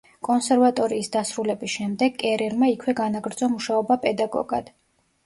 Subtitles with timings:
[0.27, 4.73] კონსერვატორიის დასრულების შემდეგ კერერმა იქვე განაგრძო მუშაობა პედაგოგად.